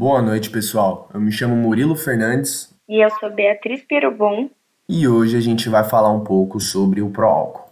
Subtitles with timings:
[0.00, 1.10] Boa noite, pessoal.
[1.12, 2.74] Eu me chamo Murilo Fernandes.
[2.88, 4.48] E eu sou Beatriz Pirobon.
[4.88, 7.70] E hoje a gente vai falar um pouco sobre o pró-álcool.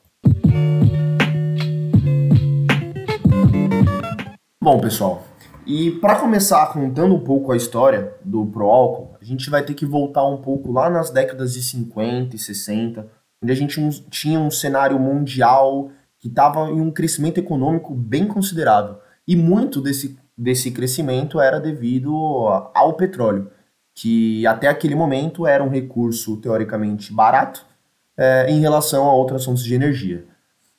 [4.63, 5.25] Bom, pessoal,
[5.67, 9.87] e para começar contando um pouco a história do pró-álcool, a gente vai ter que
[9.87, 13.11] voltar um pouco lá nas décadas de 50 e 60,
[13.43, 18.99] onde a gente tinha um cenário mundial que estava em um crescimento econômico bem considerável.
[19.27, 22.15] E muito desse desse crescimento era devido
[22.73, 23.51] ao petróleo,
[23.95, 27.67] que até aquele momento era um recurso teoricamente barato
[28.17, 30.25] é, em relação a outras fontes de energia.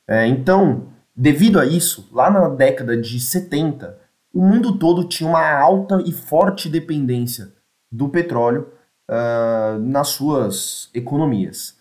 [0.08, 3.98] É, então, devido a isso, lá na década de 70,
[4.32, 7.52] o mundo todo tinha uma alta e forte dependência
[7.92, 8.68] do petróleo
[9.10, 11.79] uh, nas suas economias.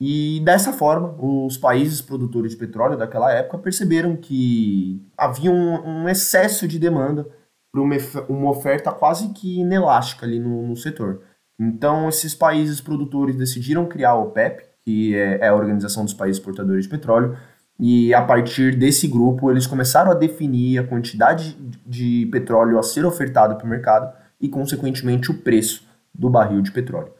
[0.00, 6.08] E dessa forma, os países produtores de petróleo daquela época perceberam que havia um, um
[6.08, 7.28] excesso de demanda
[7.70, 11.20] para uma, uma, oferta quase que inelástica ali no, no, setor.
[11.60, 16.38] Então, esses países produtores decidiram criar o OPEP, que é, é a Organização dos Países
[16.38, 17.36] Exportadores de Petróleo,
[17.78, 21.56] e a partir desse grupo eles começaram a definir a quantidade
[21.86, 26.72] de petróleo a ser ofertado para o mercado e, consequentemente, o preço do barril de
[26.72, 27.12] petróleo.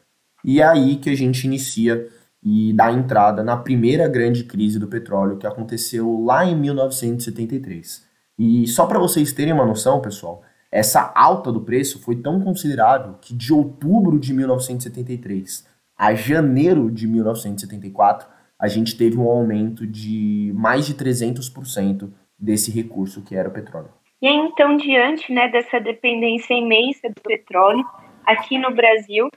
[0.42, 2.08] E é aí que a gente inicia
[2.42, 8.08] e dá entrada na primeira grande crise do petróleo que aconteceu lá em 1973.
[8.38, 13.16] E só para vocês terem uma noção, pessoal, essa alta do preço foi tão considerável
[13.20, 15.68] que de outubro de 1973
[16.00, 18.27] a janeiro de 1974
[18.58, 23.91] a gente teve um aumento de mais de 300% desse recurso que era o petróleo.
[24.22, 27.84] E então, diante né, dessa dependência imensa do petróleo,
[28.24, 29.28] aqui no Brasil,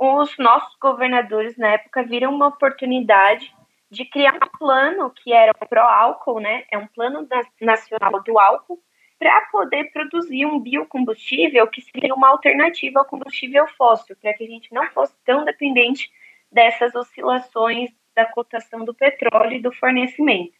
[0.00, 3.54] os nossos governadores na época viram uma oportunidade
[3.90, 6.64] de criar um plano que era o pró-álcool, né?
[6.70, 7.28] É um plano
[7.60, 8.80] nacional do álcool
[9.18, 14.46] para poder produzir um biocombustível que seria uma alternativa ao combustível fóssil, para que a
[14.46, 16.10] gente não fosse tão dependente
[16.50, 20.54] dessas oscilações da cotação do petróleo e do fornecimento.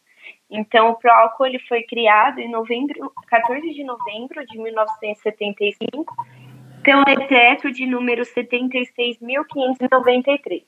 [0.47, 6.13] Então, o pró-álcool ele foi criado em novembro, 14 de novembro de 1975
[6.83, 10.63] pelo decreto de número 76.593.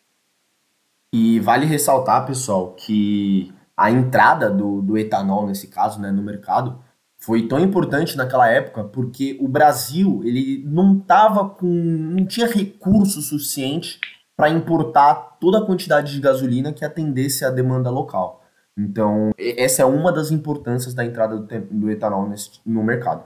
[1.13, 6.83] E vale ressaltar, pessoal, que a entrada do, do etanol, nesse caso, né, no mercado,
[7.17, 13.21] foi tão importante naquela época porque o Brasil ele não tava com não tinha recurso
[13.21, 13.99] suficiente
[14.35, 18.43] para importar toda a quantidade de gasolina que atendesse à demanda local.
[18.77, 23.23] Então, essa é uma das importâncias da entrada do, do etanol nesse, no mercado.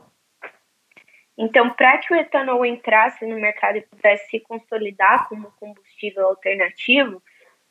[1.37, 7.21] Então, para que o etanol entrasse no mercado e pudesse se consolidar como combustível alternativo,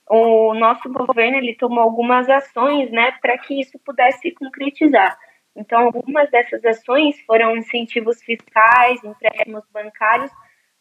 [0.09, 5.19] o nosso governo ele tomou algumas ações, né, para que isso pudesse se concretizar.
[5.56, 10.31] Então, algumas dessas ações foram incentivos fiscais, empréstimos bancários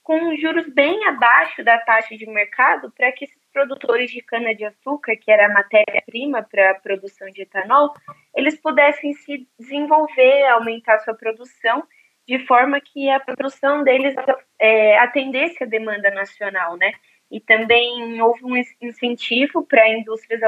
[0.03, 5.31] com juros bem abaixo da taxa de mercado para que esses produtores de cana-de-açúcar, que
[5.31, 7.91] era a matéria-prima para a produção de etanol,
[8.35, 11.83] eles pudessem se desenvolver, aumentar sua produção
[12.27, 14.15] de forma que a produção deles
[14.59, 16.91] é, atendesse a demanda nacional, né?
[17.29, 20.41] E também houve um incentivo para indústrias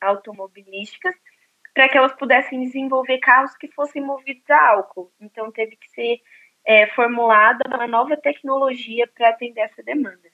[0.00, 1.14] automobilísticas
[1.74, 5.12] para que elas pudessem desenvolver carros que fossem movidos a álcool.
[5.20, 6.20] Então teve que ser
[6.66, 10.28] é, formulada uma nova tecnologia para atender essa demanda.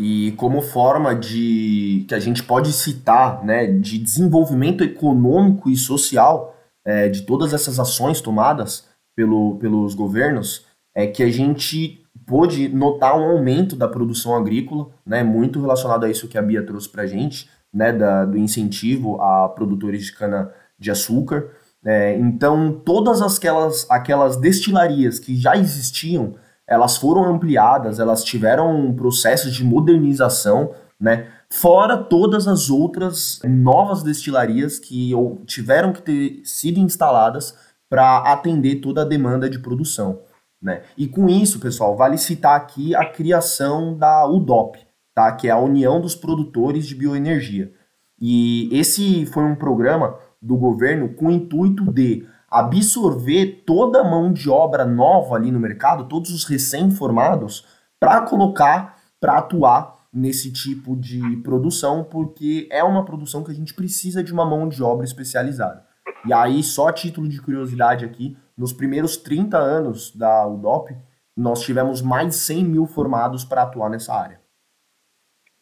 [0.00, 6.56] E como forma de que a gente pode citar, né, de desenvolvimento econômico e social
[6.84, 8.88] é, de todas essas ações tomadas,
[9.18, 10.64] pelo, pelos governos
[10.94, 16.08] é que a gente pôde notar um aumento da produção agrícola, né, muito relacionado a
[16.08, 20.12] isso que a Bia trouxe para a gente, né, da, do incentivo a produtores de
[20.12, 21.48] cana-de-açúcar.
[21.84, 28.94] É, então, todas aquelas, aquelas destilarias que já existiam, elas foram ampliadas, elas tiveram um
[28.94, 35.10] processo de modernização, né, fora todas as outras novas destilarias que
[35.44, 40.20] tiveram que ter sido instaladas para atender toda a demanda de produção.
[40.60, 40.82] Né?
[40.96, 44.78] E com isso, pessoal, vale citar aqui a criação da UDOP,
[45.14, 45.32] tá?
[45.32, 47.72] que é a União dos Produtores de Bioenergia.
[48.20, 54.32] E esse foi um programa do governo com o intuito de absorver toda a mão
[54.32, 57.66] de obra nova ali no mercado, todos os recém-formados,
[58.00, 63.74] para colocar, para atuar nesse tipo de produção, porque é uma produção que a gente
[63.74, 65.87] precisa de uma mão de obra especializada.
[66.24, 70.96] E aí, só título de curiosidade aqui, nos primeiros 30 anos da UDOP,
[71.36, 74.40] nós tivemos mais de 100 mil formados para atuar nessa área.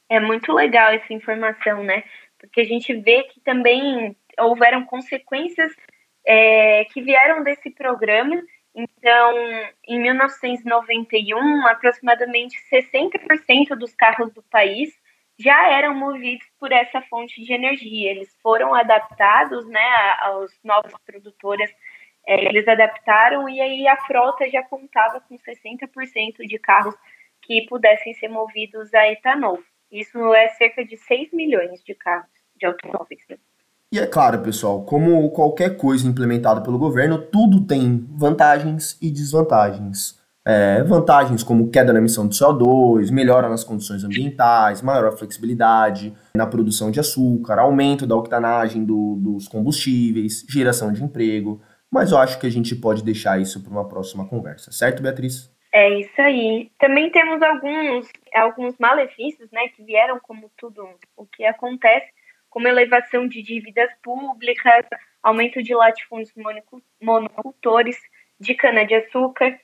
[0.09, 2.05] É muito legal essa informação, né?
[2.39, 5.73] Porque a gente vê que também houveram consequências
[6.27, 8.43] é, que vieram desse programa
[8.75, 9.33] Então,
[9.89, 14.95] em 1991, aproximadamente 60% dos carros do país
[15.39, 18.11] já eram movidos por essa fonte de energia.
[18.11, 21.71] Eles foram adaptados, né, aos novos produtores,
[22.27, 26.95] é, eles adaptaram e aí a frota já contava com 60% de carros
[27.43, 29.61] que pudessem ser movidos a etanol.
[29.91, 33.23] Isso é cerca de 6 milhões de carros de automóveis.
[33.31, 33.37] Né?
[33.93, 40.21] E é claro, pessoal, como qualquer coisa implementada pelo governo, tudo tem vantagens e desvantagens.
[40.49, 46.47] É, vantagens como queda na emissão de CO2, melhora nas condições ambientais, maior flexibilidade na
[46.47, 51.61] produção de açúcar, aumento da octanagem do, dos combustíveis, geração de emprego.
[51.91, 55.53] Mas eu acho que a gente pode deixar isso para uma próxima conversa, certo, Beatriz?
[55.73, 56.71] É isso aí.
[56.79, 62.07] Também temos alguns, alguns malefícios, né, que vieram como tudo o que acontece,
[62.49, 64.87] como elevação de dívidas públicas,
[65.21, 66.33] aumento de latifúndios
[67.03, 67.99] monocultores,
[68.39, 69.59] de cana-de-açúcar,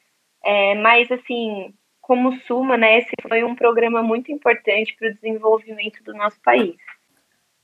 [0.44, 6.03] é, mas, assim, como Suma, né, esse foi um programa muito importante para o desenvolvimento
[6.05, 6.77] do nosso país.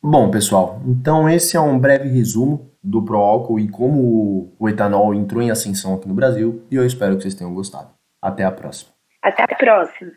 [0.00, 5.42] Bom, pessoal, então esse é um breve resumo do Proálcool e como o etanol entrou
[5.42, 7.90] em ascensão aqui no Brasil, e eu espero que vocês tenham gostado.
[8.22, 8.92] Até a próxima.
[9.20, 10.12] Até a próxima.